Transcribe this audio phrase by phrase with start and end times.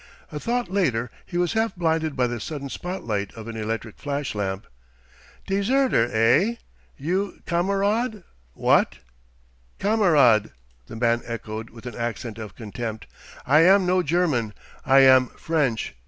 [0.31, 3.99] A thought later, he was half blinded by the sudden spot light of an electric
[3.99, 4.65] flash lamp.
[5.45, 6.55] "Deserter, eh?
[6.97, 8.23] You kamerad
[8.55, 8.97] wot?"
[9.79, 10.53] "Kamerad!"
[10.87, 13.05] the man echoed with an accent of contempt.
[13.45, 15.93] "I am no German I am French.